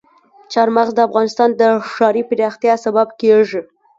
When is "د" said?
0.95-0.99, 1.61-1.61